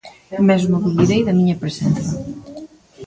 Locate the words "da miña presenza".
1.23-2.07